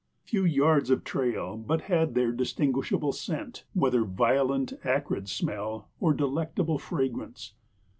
Few 0.23 0.43
yards 0.43 0.89
of 0.89 1.03
trail 1.03 1.55
but 1.55 1.81
had 1.81 2.15
their 2.15 2.31
distinguishable 2.31 3.11
scent, 3.11 3.65
whether 3.75 4.03
violent, 4.03 4.73
acrid 4.83 5.29
smell 5.29 5.89
or 5.99 6.11
delectable 6.15 6.79
fragrance. 6.79 7.53